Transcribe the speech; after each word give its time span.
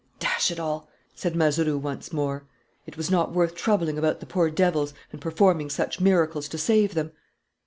"Dash 0.17 0.49
it 0.49 0.59
all!" 0.59 0.89
said 1.13 1.35
Mazeroux 1.35 1.77
once 1.77 2.11
more. 2.11 2.47
"It 2.87 2.97
was 2.97 3.11
not 3.11 3.33
worth 3.33 3.53
troubling 3.53 3.99
about 3.99 4.19
the 4.19 4.25
poor 4.25 4.49
devils 4.49 4.95
and 5.11 5.21
performing 5.21 5.69
such 5.69 6.01
miracles 6.01 6.47
to 6.49 6.57
save 6.57 6.95
them!" 6.95 7.11